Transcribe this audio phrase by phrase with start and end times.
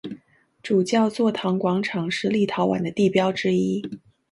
[0.63, 3.83] 主教座堂广场是立陶宛的地标之一。